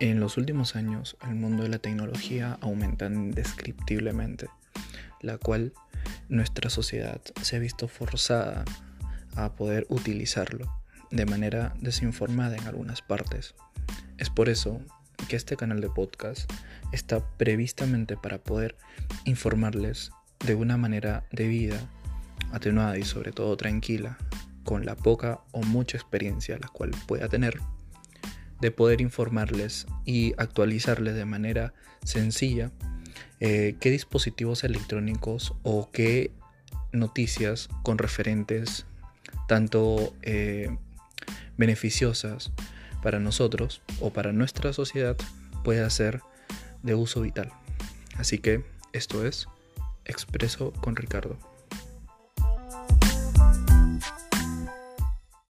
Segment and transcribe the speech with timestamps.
[0.00, 4.48] En los últimos años, el mundo de la tecnología aumenta indescriptiblemente,
[5.20, 5.72] la cual
[6.28, 8.64] nuestra sociedad se ha visto forzada
[9.34, 10.72] a poder utilizarlo
[11.10, 13.56] de manera desinformada en algunas partes.
[14.18, 14.80] Es por eso
[15.28, 16.48] que este canal de podcast
[16.92, 18.76] está previstamente para poder
[19.24, 20.12] informarles
[20.46, 21.80] de una manera debida,
[22.52, 24.16] atenuada y sobre todo tranquila,
[24.62, 27.58] con la poca o mucha experiencia la cual pueda tener
[28.60, 32.72] de poder informarles y actualizarles de manera sencilla
[33.40, 36.32] eh, qué dispositivos electrónicos o qué
[36.92, 38.86] noticias con referentes
[39.46, 40.76] tanto eh,
[41.56, 42.52] beneficiosas
[43.02, 45.16] para nosotros o para nuestra sociedad
[45.62, 46.20] puede ser
[46.82, 47.52] de uso vital.
[48.16, 49.48] Así que esto es
[50.04, 51.38] Expreso con Ricardo.